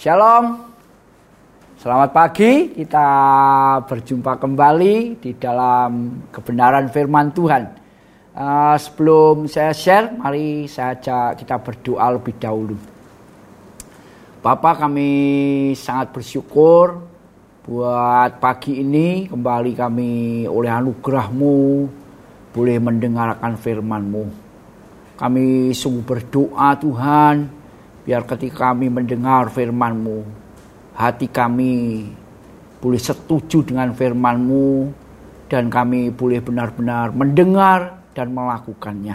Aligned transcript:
Shalom. 0.00 0.56
Selamat 1.76 2.16
pagi, 2.16 2.72
kita 2.72 3.04
berjumpa 3.84 4.40
kembali 4.40 5.20
di 5.20 5.36
dalam 5.36 6.24
kebenaran 6.32 6.88
firman 6.88 7.28
Tuhan. 7.36 7.68
Uh, 8.32 8.80
sebelum 8.80 9.44
saya 9.44 9.76
share, 9.76 10.16
mari 10.16 10.64
saya 10.72 10.96
ajak 10.96 11.44
kita 11.44 11.60
berdoa 11.60 12.16
lebih 12.16 12.32
dahulu. 12.40 12.80
Bapak 14.40 14.88
kami 14.88 15.12
sangat 15.76 16.16
bersyukur 16.16 17.04
buat 17.68 18.40
pagi 18.40 18.80
ini 18.80 19.28
kembali 19.28 19.76
kami 19.76 20.12
oleh 20.48 20.80
anugerahmu 20.80 21.60
boleh 22.56 22.76
mendengarkan 22.80 23.52
firman-Mu. 23.52 24.24
Kami 25.20 25.76
sungguh 25.76 26.04
berdoa 26.08 26.72
Tuhan, 26.80 27.59
biar 28.10 28.26
ketika 28.26 28.74
kami 28.74 28.90
mendengar 28.90 29.54
firman-Mu, 29.54 30.26
hati 30.98 31.30
kami 31.30 32.02
boleh 32.82 32.98
setuju 32.98 33.62
dengan 33.62 33.94
firman-Mu 33.94 34.90
dan 35.46 35.70
kami 35.70 36.10
boleh 36.10 36.42
benar-benar 36.42 37.14
mendengar 37.14 38.02
dan 38.10 38.34
melakukannya. 38.34 39.14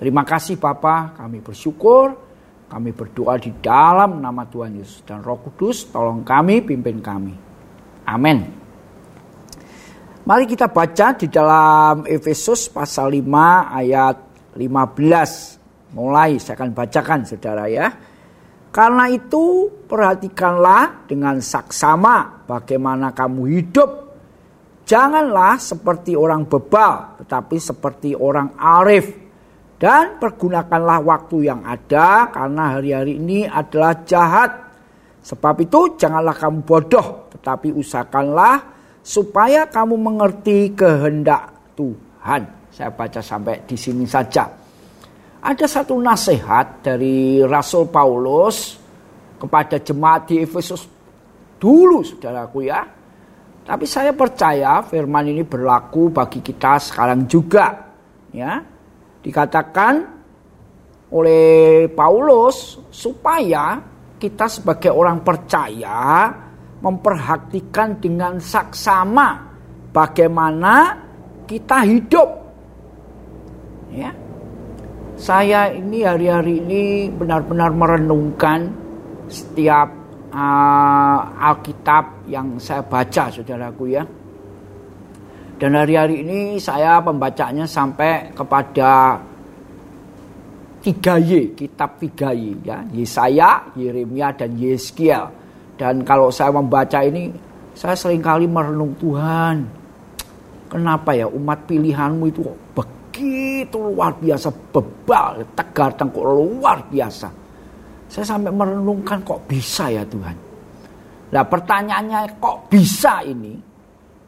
Terima 0.00 0.24
kasih 0.24 0.56
Bapa, 0.56 1.12
kami 1.20 1.44
bersyukur, 1.44 2.16
kami 2.72 2.96
berdoa 2.96 3.36
di 3.36 3.52
dalam 3.60 4.24
nama 4.24 4.48
Tuhan 4.48 4.72
Yesus 4.80 5.04
dan 5.04 5.20
Roh 5.20 5.44
Kudus, 5.44 5.92
tolong 5.92 6.24
kami, 6.24 6.64
pimpin 6.64 7.04
kami. 7.04 7.36
Amin. 8.08 8.40
Mari 10.24 10.48
kita 10.48 10.72
baca 10.72 11.12
di 11.12 11.28
dalam 11.28 12.08
Efesus 12.08 12.72
pasal 12.72 13.20
5 13.20 13.68
ayat 13.68 14.16
15. 14.56 15.92
Mulai 15.92 16.40
saya 16.40 16.56
akan 16.56 16.72
bacakan 16.72 17.20
saudara 17.28 17.68
ya. 17.68 18.13
Karena 18.74 19.06
itu 19.06 19.70
perhatikanlah 19.86 21.06
dengan 21.06 21.38
saksama 21.38 22.42
bagaimana 22.42 23.14
kamu 23.14 23.42
hidup. 23.46 23.90
Janganlah 24.82 25.62
seperti 25.62 26.18
orang 26.18 26.42
bebal, 26.50 27.22
tetapi 27.22 27.54
seperti 27.62 28.18
orang 28.18 28.58
arif. 28.58 29.14
Dan 29.78 30.18
pergunakanlah 30.18 31.06
waktu 31.06 31.54
yang 31.54 31.62
ada 31.62 32.34
karena 32.34 32.74
hari-hari 32.74 33.14
ini 33.14 33.46
adalah 33.46 34.02
jahat. 34.02 34.50
Sebab 35.22 35.54
itu 35.62 35.94
janganlah 35.94 36.34
kamu 36.34 36.66
bodoh, 36.66 37.30
tetapi 37.30 37.70
usahakanlah 37.78 38.58
supaya 39.06 39.70
kamu 39.70 39.94
mengerti 40.02 40.74
kehendak 40.74 41.78
Tuhan. 41.78 42.42
Saya 42.74 42.90
baca 42.90 43.22
sampai 43.22 43.62
di 43.70 43.78
sini 43.78 44.02
saja. 44.02 44.63
Ada 45.44 45.68
satu 45.68 46.00
nasihat 46.00 46.80
dari 46.80 47.44
Rasul 47.44 47.92
Paulus 47.92 48.80
kepada 49.36 49.76
jemaat 49.76 50.32
di 50.32 50.40
Efesus 50.40 50.88
dulu 51.60 52.00
saudaraku 52.00 52.64
ya. 52.64 52.80
Tapi 53.60 53.84
saya 53.84 54.16
percaya 54.16 54.80
firman 54.80 55.28
ini 55.28 55.44
berlaku 55.44 56.08
bagi 56.08 56.40
kita 56.40 56.80
sekarang 56.80 57.28
juga. 57.28 57.76
Ya. 58.32 58.56
Dikatakan 59.20 59.94
oleh 61.12 61.92
Paulus 61.92 62.80
supaya 62.88 63.84
kita 64.16 64.48
sebagai 64.48 64.96
orang 64.96 65.20
percaya 65.20 66.32
memperhatikan 66.80 68.00
dengan 68.00 68.40
saksama 68.40 69.44
bagaimana 69.92 71.04
kita 71.44 71.84
hidup. 71.84 72.28
Ya 73.92 74.23
saya 75.14 75.70
ini 75.70 76.02
hari-hari 76.02 76.58
ini 76.58 76.82
benar-benar 77.06 77.70
merenungkan 77.70 78.66
setiap 79.30 79.86
uh, 80.34 81.18
Alkitab 81.38 82.26
yang 82.26 82.58
saya 82.58 82.82
baca 82.82 83.30
saudaraku 83.30 83.94
ya. 83.94 84.02
Dan 85.54 85.78
hari-hari 85.78 86.26
ini 86.26 86.58
saya 86.58 86.98
pembacanya 86.98 87.62
sampai 87.62 88.34
kepada 88.34 89.22
3Y, 90.82 91.54
kitab 91.54 91.96
3Y 91.96 92.66
ya. 92.66 92.82
Yesaya, 92.90 93.70
Yeremia 93.78 94.34
dan 94.34 94.58
Yeskiel. 94.58 95.30
Dan 95.78 96.02
kalau 96.02 96.28
saya 96.34 96.50
membaca 96.50 97.00
ini 97.06 97.30
saya 97.72 97.94
sering 97.94 98.20
kali 98.20 98.50
merenung 98.50 98.98
Tuhan. 98.98 99.62
Kenapa 100.68 101.14
ya 101.14 101.30
umat 101.30 101.70
pilihanmu 101.70 102.24
itu 102.34 102.42
begitu 103.14 103.78
luar 103.78 104.18
biasa 104.18 104.50
bebal, 104.74 105.46
tegar 105.54 105.94
tengkuk 105.94 106.26
luar 106.26 106.82
biasa. 106.90 107.30
Saya 108.10 108.26
sampai 108.26 108.50
merenungkan 108.50 109.22
kok 109.22 109.46
bisa 109.46 109.86
ya 109.86 110.02
Tuhan. 110.02 110.34
Nah 111.30 111.44
pertanyaannya 111.46 112.42
kok 112.42 112.66
bisa 112.66 113.22
ini? 113.22 113.54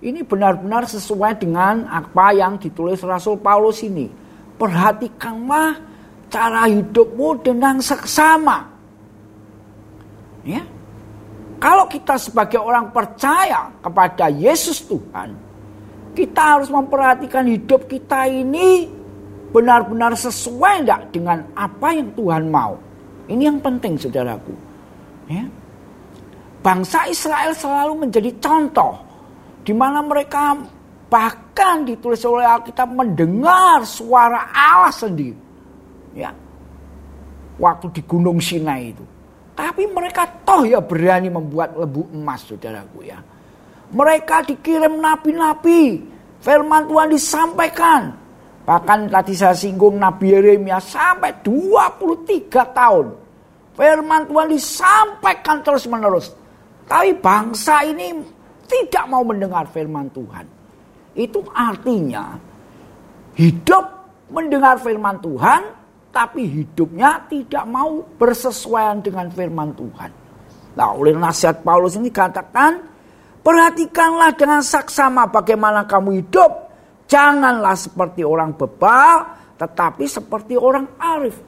Ini 0.06 0.22
benar-benar 0.22 0.86
sesuai 0.86 1.42
dengan 1.42 1.82
apa 1.90 2.30
yang 2.30 2.62
ditulis 2.62 3.02
Rasul 3.02 3.42
Paulus 3.42 3.82
ini. 3.82 4.06
Perhatikanlah 4.54 5.82
cara 6.30 6.70
hidupmu 6.70 7.42
dengan 7.42 7.82
seksama. 7.82 8.70
Ya. 10.46 10.62
Kalau 11.58 11.90
kita 11.90 12.14
sebagai 12.22 12.62
orang 12.62 12.94
percaya 12.94 13.66
kepada 13.82 14.30
Yesus 14.30 14.86
Tuhan, 14.86 15.34
kita 16.16 16.56
harus 16.56 16.72
memperhatikan 16.72 17.44
hidup 17.44 17.84
kita 17.84 18.24
ini 18.24 18.88
benar-benar 19.52 20.16
sesuai 20.16 20.82
enggak 20.82 21.12
dengan 21.12 21.44
apa 21.52 21.92
yang 21.92 22.08
Tuhan 22.16 22.48
mau. 22.48 22.80
Ini 23.28 23.52
yang 23.52 23.60
penting 23.60 24.00
saudaraku. 24.00 24.54
Ya. 25.28 25.44
Bangsa 26.64 27.06
Israel 27.06 27.52
selalu 27.52 28.08
menjadi 28.08 28.32
contoh 28.40 28.98
di 29.62 29.76
mana 29.76 30.00
mereka 30.00 30.56
bahkan 31.06 31.86
ditulis 31.86 32.22
oleh 32.26 32.48
Alkitab 32.48 32.90
mendengar 32.90 33.84
suara 33.84 34.50
Allah 34.50 34.94
sendiri. 34.94 35.38
Ya. 36.16 36.32
Waktu 37.60 37.92
di 37.92 38.02
Gunung 38.08 38.40
Sinai 38.40 38.96
itu. 38.96 39.04
Tapi 39.56 39.88
mereka 39.88 40.28
toh 40.44 40.68
ya 40.68 40.84
berani 40.84 41.32
membuat 41.32 41.72
lebu 41.76 42.12
emas 42.12 42.44
saudaraku 42.44 43.08
ya. 43.08 43.16
Mereka 43.92 44.46
dikirim 44.48 44.98
nabi-nabi. 44.98 46.02
Firman 46.42 46.86
Tuhan 46.86 47.08
disampaikan. 47.10 48.14
Bahkan 48.66 49.14
tadi 49.14 49.34
saya 49.38 49.54
singgung 49.54 49.94
Nabi 49.94 50.34
Yeremia 50.34 50.82
sampai 50.82 51.38
23 51.42 52.50
tahun. 52.50 53.06
Firman 53.78 54.26
Tuhan 54.26 54.50
disampaikan 54.50 55.62
terus 55.62 55.86
menerus. 55.86 56.34
Tapi 56.86 57.14
bangsa 57.18 57.86
ini 57.86 58.14
tidak 58.66 59.06
mau 59.06 59.22
mendengar 59.22 59.70
firman 59.70 60.10
Tuhan. 60.10 60.46
Itu 61.14 61.46
artinya 61.54 62.34
hidup 63.38 63.84
mendengar 64.30 64.82
firman 64.82 65.22
Tuhan 65.22 65.62
tapi 66.10 66.48
hidupnya 66.48 67.28
tidak 67.28 67.64
mau 67.68 68.02
bersesuaian 68.18 68.98
dengan 68.98 69.30
firman 69.30 69.70
Tuhan. 69.76 70.10
Nah 70.74 70.88
oleh 70.96 71.14
nasihat 71.14 71.62
Paulus 71.62 71.94
ini 71.94 72.10
katakan 72.10 72.95
Perhatikanlah 73.46 74.34
dengan 74.34 74.58
saksama 74.58 75.30
bagaimana 75.30 75.86
kamu 75.86 76.18
hidup. 76.18 76.66
Janganlah 77.06 77.78
seperti 77.78 78.26
orang 78.26 78.58
bebal, 78.58 79.22
tetapi 79.54 80.02
seperti 80.02 80.58
orang 80.58 80.98
arif. 80.98 81.38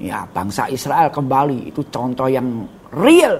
Ya, 0.00 0.24
bangsa 0.24 0.72
Israel 0.72 1.12
kembali 1.12 1.68
itu 1.68 1.84
contoh 1.92 2.24
yang 2.24 2.64
real. 2.88 3.36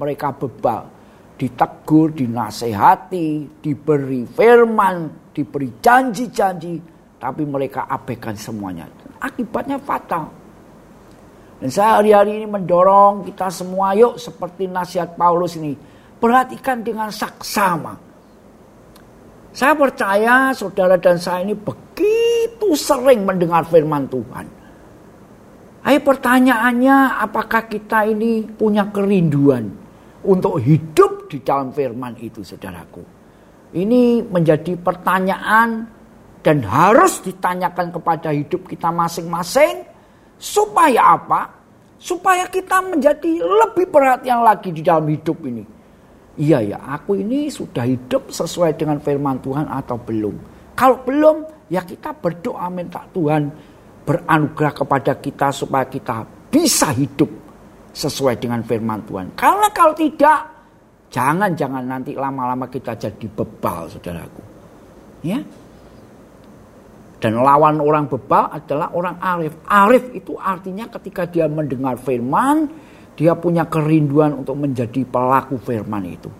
Mereka 0.00 0.40
bebal, 0.40 0.88
ditegur, 1.36 2.16
dinasehati, 2.16 3.60
diberi 3.60 4.24
firman, 4.24 5.28
diberi 5.36 5.68
janji-janji, 5.84 6.80
tapi 7.20 7.44
mereka 7.44 7.84
abaikan 7.84 8.40
semuanya. 8.40 8.88
Akibatnya 9.20 9.76
fatal. 9.84 10.32
Dan 11.60 11.68
saya 11.68 12.00
hari-hari 12.00 12.40
ini 12.40 12.48
mendorong 12.48 13.28
kita 13.28 13.52
semua 13.52 13.92
yuk 13.92 14.16
seperti 14.16 14.64
nasihat 14.64 15.12
Paulus 15.12 15.60
ini 15.60 15.92
Perhatikan 16.18 16.80
dengan 16.80 17.10
saksama. 17.10 18.04
Saya 19.54 19.78
percaya 19.78 20.50
saudara 20.50 20.98
dan 20.98 21.14
saya 21.14 21.46
ini 21.46 21.54
begitu 21.54 22.74
sering 22.74 23.22
mendengar 23.22 23.62
firman 23.70 24.10
Tuhan. 24.10 24.46
Ayo 25.86 26.00
pertanyaannya 26.02 27.22
apakah 27.22 27.70
kita 27.70 28.02
ini 28.02 28.42
punya 28.42 28.90
kerinduan 28.90 29.70
untuk 30.26 30.58
hidup 30.58 31.30
di 31.30 31.38
dalam 31.38 31.70
firman 31.70 32.18
itu 32.18 32.42
saudaraku. 32.42 32.98
Ini 33.78 34.26
menjadi 34.26 34.74
pertanyaan 34.74 35.86
dan 36.42 36.58
harus 36.66 37.22
ditanyakan 37.22 37.94
kepada 37.94 38.34
hidup 38.34 38.66
kita 38.66 38.90
masing-masing 38.90 39.86
supaya 40.34 41.14
apa? 41.14 41.46
Supaya 42.02 42.50
kita 42.50 42.82
menjadi 42.82 43.38
lebih 43.38 43.86
perhatian 43.86 44.42
lagi 44.42 44.74
di 44.74 44.82
dalam 44.82 45.06
hidup 45.06 45.38
ini 45.46 45.73
iya 46.38 46.58
ya 46.62 46.78
aku 46.82 47.18
ini 47.18 47.50
sudah 47.50 47.86
hidup 47.86 48.30
sesuai 48.30 48.74
dengan 48.78 48.98
firman 48.98 49.38
Tuhan 49.42 49.66
atau 49.70 49.98
belum. 49.98 50.34
Kalau 50.74 51.02
belum 51.06 51.68
ya 51.70 51.82
kita 51.86 52.14
berdoa 52.18 52.66
minta 52.70 53.06
Tuhan 53.14 53.50
beranugerah 54.04 54.74
kepada 54.74 55.12
kita 55.18 55.48
supaya 55.54 55.88
kita 55.88 56.26
bisa 56.52 56.92
hidup 56.92 57.30
sesuai 57.94 58.36
dengan 58.36 58.60
firman 58.66 59.00
Tuhan. 59.06 59.32
Karena 59.38 59.70
kalau 59.70 59.94
tidak, 59.94 60.38
jangan-jangan 61.08 61.82
nanti 61.86 62.12
lama-lama 62.18 62.66
kita 62.66 62.98
jadi 62.98 63.26
bebal, 63.30 63.86
saudaraku. 63.86 64.42
Ya. 65.24 65.40
Dan 67.22 67.40
lawan 67.40 67.80
orang 67.80 68.04
bebal 68.10 68.52
adalah 68.52 68.92
orang 68.92 69.16
arif. 69.16 69.54
Arif 69.64 70.04
itu 70.12 70.36
artinya 70.36 70.84
ketika 70.92 71.24
dia 71.24 71.48
mendengar 71.48 71.96
firman, 71.96 72.68
dia 73.14 73.32
punya 73.38 73.62
kerinduan 73.66 74.42
untuk 74.42 74.58
menjadi 74.58 75.06
pelaku 75.06 75.58
firman 75.62 76.02
itu. 76.06 76.30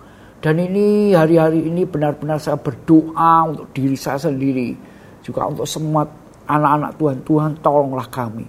Dan 0.42 0.60
ini 0.60 1.16
hari-hari 1.16 1.64
ini 1.64 1.88
benar-benar 1.88 2.36
saya 2.36 2.60
berdoa 2.60 3.48
untuk 3.48 3.72
diri 3.72 3.96
saya 3.96 4.20
sendiri. 4.20 4.76
Juga 5.24 5.48
untuk 5.48 5.64
semua 5.64 6.04
anak-anak 6.44 6.92
Tuhan. 7.00 7.16
Tuhan 7.24 7.50
tolonglah 7.64 8.04
kami. 8.12 8.44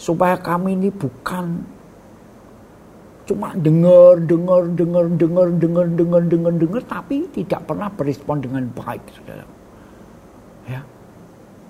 Supaya 0.00 0.40
kami 0.40 0.80
ini 0.80 0.88
bukan 0.88 1.60
cuma 3.28 3.52
dengar, 3.54 4.16
dengar, 4.24 4.64
dengar, 4.72 5.06
dengar, 5.12 5.46
dengar, 5.54 5.86
dengar, 5.92 6.22
dengar, 6.24 6.52
dengar, 6.56 6.82
tapi 6.88 7.28
tidak 7.30 7.62
pernah 7.68 7.86
berespon 7.92 8.42
dengan 8.42 8.64
baik, 8.74 9.04
saudara. 9.12 9.44
Ya, 10.66 10.80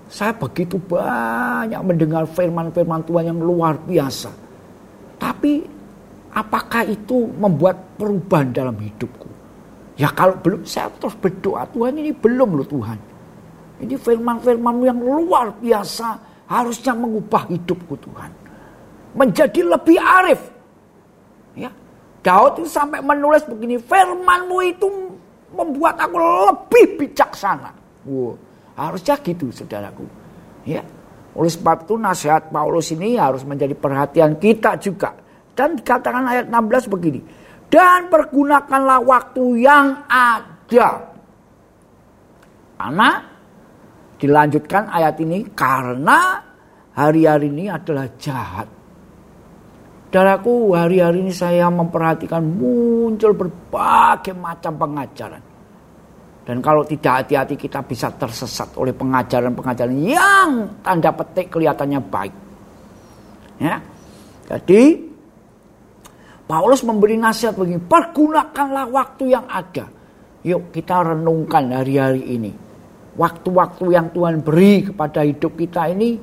saya 0.09 0.33
begitu 0.33 0.79
banyak 0.79 1.81
mendengar 1.85 2.25
firman-firman 2.27 3.03
Tuhan 3.05 3.35
yang 3.35 3.39
luar 3.43 3.77
biasa. 3.83 4.50
Tapi 5.21 5.61
apakah 6.33 6.81
itu 6.89 7.29
membuat 7.37 7.77
perubahan 8.01 8.49
dalam 8.49 8.73
hidupku? 8.73 9.29
Ya 10.01 10.09
kalau 10.09 10.33
belum 10.41 10.65
saya 10.65 10.89
terus 10.97 11.13
berdoa 11.13 11.69
Tuhan 11.69 11.93
ini 12.01 12.09
belum 12.09 12.57
loh 12.57 12.65
Tuhan. 12.65 12.97
Ini 13.85 13.95
firman-firman 14.01 14.81
yang 14.81 14.97
luar 14.97 15.53
biasa 15.61 16.17
harusnya 16.49 16.97
mengubah 16.97 17.45
hidupku 17.53 17.93
Tuhan. 18.01 18.31
Menjadi 19.13 19.61
lebih 19.61 19.97
arif. 20.01 20.41
Ya. 21.53 21.69
Daud 22.21 22.61
itu 22.61 22.69
sampai 22.69 23.01
menulis 23.01 23.45
begini, 23.45 23.81
firmanmu 23.81 24.57
itu 24.65 24.87
membuat 25.53 25.97
aku 25.97 26.17
lebih 26.49 26.85
bijaksana. 27.01 27.73
Wow. 28.05 28.37
Harusnya 28.77 29.17
gitu 29.21 29.49
saudaraku. 29.53 30.05
Ya. 30.65 30.81
Oleh 31.31 31.51
sebab 31.51 31.87
itu 31.87 31.95
nasihat 31.95 32.51
Paulus 32.51 32.91
ini 32.91 33.15
harus 33.15 33.47
menjadi 33.47 33.71
perhatian 33.75 34.35
kita 34.35 34.75
juga. 34.79 35.15
Dan 35.51 35.79
dikatakan 35.79 36.23
ayat 36.27 36.45
16 36.47 36.91
begini 36.91 37.21
dan 37.71 38.11
pergunakanlah 38.11 38.99
waktu 39.07 39.63
yang 39.63 40.03
ada. 40.11 41.07
Karena 42.75 43.09
dilanjutkan 44.19 44.91
ayat 44.91 45.15
ini 45.23 45.47
karena 45.55 46.43
hari-hari 46.91 47.47
ini 47.47 47.71
adalah 47.71 48.11
jahat. 48.19 48.67
Daraku 50.11 50.75
hari-hari 50.75 51.23
ini 51.23 51.31
saya 51.31 51.71
memperhatikan 51.71 52.43
muncul 52.43 53.31
berbagai 53.31 54.35
macam 54.35 54.75
pengajaran. 54.75 55.50
Dan 56.41 56.57
kalau 56.57 56.81
tidak 56.81 57.25
hati-hati 57.25 57.53
kita 57.53 57.85
bisa 57.85 58.09
tersesat 58.17 58.73
oleh 58.73 58.91
pengajaran-pengajaran 58.97 59.97
yang 60.01 60.49
tanda 60.81 61.13
petik 61.13 61.53
kelihatannya 61.53 62.01
baik. 62.01 62.33
Ya. 63.61 63.77
Jadi 64.49 65.11
Paulus 66.49 66.81
memberi 66.83 67.15
nasihat 67.15 67.55
begini, 67.55 67.79
pergunakanlah 67.79 68.89
waktu 68.89 69.31
yang 69.31 69.45
ada. 69.47 69.87
Yuk 70.41 70.73
kita 70.73 71.13
renungkan 71.13 71.69
hari-hari 71.69 72.25
ini. 72.25 72.51
Waktu-waktu 73.15 73.85
yang 73.93 74.09
Tuhan 74.09 74.41
beri 74.41 74.89
kepada 74.89 75.21
hidup 75.21 75.55
kita 75.55 75.93
ini, 75.93 76.17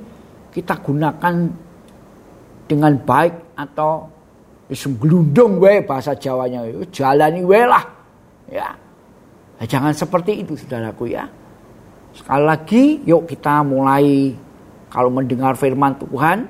kita 0.51 0.83
gunakan 0.83 1.33
dengan 2.67 2.93
baik 3.01 3.57
atau 3.57 4.05
gelundung 4.99 5.57
bahasa 5.87 6.13
Jawanya. 6.13 6.67
Jalani 6.93 7.41
we 7.41 7.61
lah. 7.65 7.85
Ya. 8.51 8.88
Nah, 9.59 9.67
jangan 9.67 9.91
seperti 9.91 10.39
itu 10.39 10.55
saudaraku 10.55 11.11
ya. 11.11 11.27
Sekali 12.15 12.43
lagi 12.47 12.83
yuk 13.03 13.27
kita 13.27 13.61
mulai 13.61 14.31
kalau 14.89 15.11
mendengar 15.13 15.53
firman 15.59 15.99
Tuhan, 15.99 16.47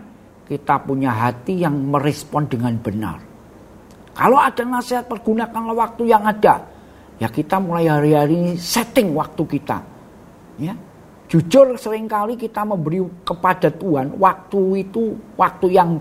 kita 0.47 0.81
punya 0.85 1.11
hati 1.11 1.65
yang 1.65 1.75
merespon 1.89 2.47
dengan 2.47 2.77
benar. 2.79 3.17
Kalau 4.15 4.37
ada 4.39 4.63
nasihat 4.63 5.09
pergunakanlah 5.09 5.75
waktu 5.75 6.09
yang 6.09 6.23
ada. 6.23 6.63
Ya 7.19 7.27
kita 7.27 7.59
mulai 7.59 7.89
hari-hari 7.91 8.35
ini 8.39 8.53
setting 8.55 9.11
waktu 9.11 9.43
kita. 9.43 9.77
Ya. 10.61 10.73
Jujur 11.29 11.77
sering 11.77 12.09
kali 12.09 12.33
kita 12.39 12.65
memberi 12.65 13.03
kepada 13.21 13.69
Tuhan 13.69 14.17
waktu 14.17 14.61
itu 14.81 15.13
waktu 15.37 15.67
yang 15.75 15.99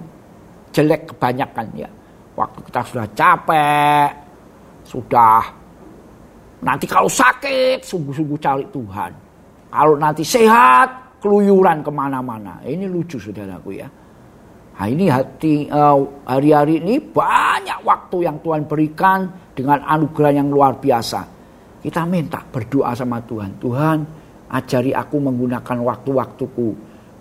jelek 0.72 1.12
kebanyakan 1.14 1.66
ya. 1.74 1.90
Waktu 2.38 2.58
kita 2.70 2.80
sudah 2.86 3.06
capek, 3.12 4.08
sudah 4.86 5.57
nanti 6.64 6.84
kalau 6.86 7.10
sakit 7.10 7.82
sungguh-sungguh 7.82 8.38
cari 8.40 8.66
Tuhan. 8.70 9.12
Kalau 9.68 9.94
nanti 10.00 10.24
sehat 10.24 11.20
keluyuran 11.20 11.84
ke 11.84 11.90
mana-mana. 11.92 12.62
Ini 12.64 12.88
lucu 12.88 13.20
saudaraku 13.20 13.70
ya. 13.76 13.88
Nah 14.78 14.86
ini 14.86 15.10
hati 15.10 15.66
uh, 15.66 15.98
hari-hari 16.22 16.78
ini 16.78 17.02
banyak 17.02 17.82
waktu 17.82 18.30
yang 18.30 18.38
Tuhan 18.38 18.62
berikan 18.70 19.26
dengan 19.50 19.82
anugerah 19.82 20.32
yang 20.38 20.48
luar 20.48 20.78
biasa. 20.78 21.26
Kita 21.82 22.06
minta 22.06 22.38
berdoa 22.46 22.94
sama 22.94 23.18
Tuhan. 23.26 23.58
Tuhan 23.58 23.98
ajari 24.54 24.94
aku 24.94 25.18
menggunakan 25.18 25.78
waktu-waktuku 25.82 26.68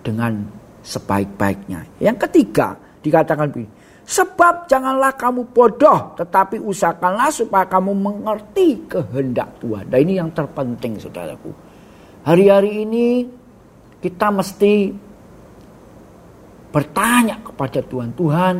dengan 0.06 0.38
sebaik-baiknya. 0.86 1.98
Yang 1.98 2.30
ketiga 2.30 2.78
dikatakan 3.02 3.50
begini. 3.50 3.77
Sebab 4.08 4.64
janganlah 4.72 5.12
kamu 5.20 5.52
bodoh, 5.52 6.16
tetapi 6.16 6.56
usahakanlah 6.64 7.28
supaya 7.28 7.68
kamu 7.68 7.92
mengerti 7.92 8.88
kehendak 8.88 9.60
Tuhan. 9.60 9.84
Dan 9.84 9.98
ini 10.08 10.16
yang 10.16 10.32
terpenting 10.32 10.96
saudaraku. 10.96 11.52
Hari-hari 12.24 12.88
ini 12.88 13.28
kita 14.00 14.32
mesti 14.32 14.96
bertanya 16.72 17.36
kepada 17.44 17.84
Tuhan, 17.84 18.08
Tuhan, 18.16 18.56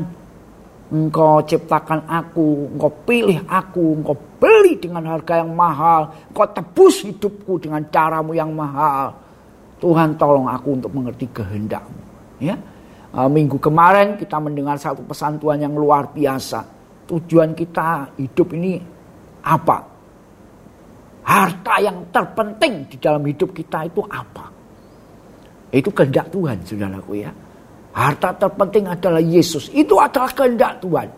Engkau 0.88 1.40
ciptakan 1.44 2.04
aku, 2.04 2.76
Engkau 2.76 2.92
pilih 3.08 3.40
aku, 3.48 4.04
Engkau 4.04 4.16
beli 4.36 4.76
dengan 4.76 5.16
harga 5.16 5.40
yang 5.40 5.56
mahal, 5.56 6.12
Engkau 6.28 6.44
tebus 6.52 7.08
hidupku 7.08 7.56
dengan 7.56 7.88
caramu 7.88 8.36
yang 8.36 8.52
mahal. 8.52 9.16
Tuhan 9.80 10.12
tolong 10.20 10.44
aku 10.44 10.76
untuk 10.76 10.92
mengerti 10.92 11.24
kehendakmu. 11.32 12.04
Ya, 12.36 12.56
uh, 13.14 13.28
minggu 13.30 13.56
kemarin 13.60 14.18
kita 14.18 14.36
mendengar 14.42 14.76
satu 14.76 15.04
pesan 15.04 15.40
Tuhan 15.40 15.64
yang 15.64 15.74
luar 15.76 16.12
biasa. 16.12 16.76
Tujuan 17.08 17.56
kita 17.56 18.18
hidup 18.20 18.52
ini 18.52 18.76
apa? 19.44 19.78
Harta 21.28 21.74
yang 21.80 22.08
terpenting 22.12 22.88
di 22.88 22.96
dalam 23.00 23.24
hidup 23.24 23.52
kita 23.52 23.84
itu 23.84 24.00
apa? 24.04 24.48
Itu 25.68 25.92
kehendak 25.92 26.32
Tuhan, 26.32 26.64
saudaraku 26.64 27.12
ya. 27.20 27.32
Harta 27.92 28.32
terpenting 28.36 28.88
adalah 28.88 29.20
Yesus. 29.20 29.68
Itu 29.74 30.00
adalah 30.00 30.32
kehendak 30.32 30.80
Tuhan. 30.80 31.08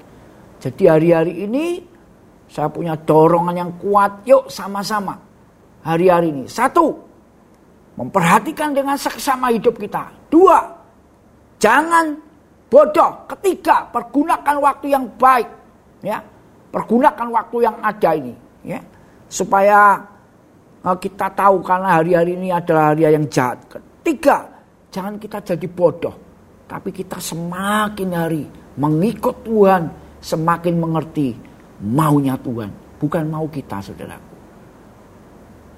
Jadi 0.60 0.82
hari-hari 0.88 1.46
ini 1.46 1.78
saya 2.50 2.66
punya 2.66 2.98
dorongan 2.98 3.54
yang 3.54 3.72
kuat. 3.78 4.26
Yuk 4.26 4.50
sama-sama. 4.50 5.14
Hari-hari 5.86 6.34
ini. 6.34 6.44
Satu. 6.50 6.90
Memperhatikan 7.94 8.74
dengan 8.74 8.96
seksama 8.96 9.52
hidup 9.54 9.76
kita. 9.78 10.08
Dua. 10.32 10.79
Jangan 11.60 12.16
bodoh. 12.72 13.28
Ketiga. 13.36 13.86
Pergunakan 13.92 14.56
waktu 14.58 14.86
yang 14.90 15.04
baik. 15.20 15.48
Ya. 16.00 16.24
Pergunakan 16.72 17.28
waktu 17.28 17.56
yang 17.60 17.76
ada 17.84 18.10
ini. 18.16 18.34
Ya. 18.64 18.80
Supaya 19.28 20.00
eh, 20.82 20.96
kita 20.96 21.30
tahu 21.36 21.60
karena 21.62 22.00
hari-hari 22.00 22.34
ini 22.34 22.48
adalah 22.50 22.96
hari 22.96 23.06
yang 23.06 23.28
jahat. 23.28 23.60
Ketiga. 23.68 24.48
Jangan 24.90 25.22
kita 25.22 25.38
jadi 25.44 25.68
bodoh 25.70 26.30
tapi 26.70 26.94
kita 26.94 27.18
semakin 27.18 28.08
hari 28.14 28.46
mengikut 28.78 29.42
Tuhan, 29.42 29.90
semakin 30.22 30.78
mengerti 30.78 31.34
maunya 31.82 32.38
Tuhan, 32.38 32.70
bukan 33.02 33.26
mau 33.26 33.50
kita, 33.50 33.82
saudaraku. 33.82 34.30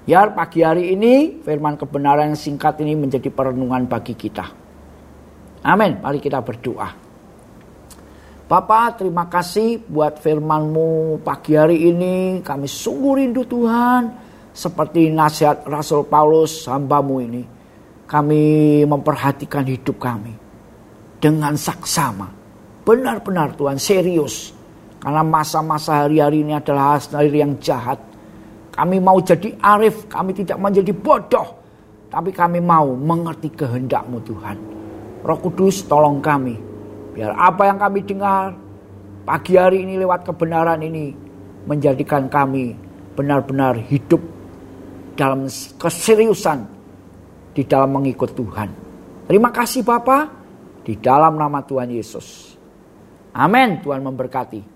Ya, 0.05 0.29
pagi 0.29 0.61
hari 0.61 0.93
ini 0.93 1.41
firman 1.41 1.81
kebenaran 1.81 2.35
yang 2.35 2.37
singkat 2.37 2.77
ini 2.85 2.93
menjadi 2.93 3.33
perenungan 3.33 3.89
bagi 3.89 4.13
kita. 4.13 4.45
Amin. 5.63 6.03
Mari 6.03 6.19
kita 6.19 6.43
berdoa. 6.43 6.91
Bapak, 8.43 8.99
terima 8.99 9.31
kasih 9.31 9.79
buat 9.87 10.19
firman-Mu 10.19 11.23
pagi 11.23 11.55
hari 11.55 11.87
ini. 11.87 12.43
Kami 12.43 12.67
sungguh 12.67 13.23
rindu 13.23 13.47
Tuhan. 13.47 14.11
Seperti 14.53 15.09
nasihat 15.09 15.63
Rasul 15.65 16.05
Paulus 16.05 16.67
hambamu 16.67 17.23
ini. 17.23 17.43
Kami 18.05 18.43
memperhatikan 18.83 19.65
hidup 19.65 19.97
kami 19.97 20.35
dengan 21.17 21.55
saksama. 21.55 22.27
Benar-benar 22.83 23.55
Tuhan 23.55 23.79
serius. 23.79 24.51
Karena 24.99 25.23
masa-masa 25.23 26.05
hari-hari 26.05 26.43
ini 26.43 26.53
adalah 26.59 26.99
hari 26.99 27.39
yang 27.39 27.55
jahat. 27.63 27.97
Kami 28.75 28.99
mau 28.99 29.17
jadi 29.23 29.55
arif, 29.63 30.11
kami 30.11 30.35
tidak 30.35 30.59
menjadi 30.59 30.91
bodoh. 30.91 31.47
Tapi 32.11 32.29
kami 32.35 32.59
mau 32.59 32.93
mengerti 32.93 33.49
kehendakmu 33.55 34.19
Tuhan. 34.27 34.82
Roh 35.23 35.39
Kudus 35.39 35.87
tolong 35.87 36.19
kami. 36.19 36.59
Biar 37.15 37.31
apa 37.31 37.71
yang 37.71 37.79
kami 37.79 38.03
dengar 38.03 38.51
pagi 39.23 39.55
hari 39.55 39.87
ini 39.87 39.95
lewat 39.95 40.27
kebenaran 40.27 40.83
ini 40.83 41.15
menjadikan 41.63 42.27
kami 42.27 42.75
benar-benar 43.15 43.79
hidup 43.79 44.19
dalam 45.15 45.47
keseriusan 45.79 46.67
di 47.55 47.63
dalam 47.63 47.95
mengikut 47.95 48.35
Tuhan. 48.35 48.69
Terima 49.29 49.53
kasih 49.53 49.85
Bapak 49.85 50.23
di 50.83 50.99
dalam 50.99 51.39
nama 51.39 51.63
Tuhan 51.63 51.87
Yesus. 51.87 52.57
Amin. 53.31 53.79
Tuhan 53.79 54.03
memberkati. 54.03 54.72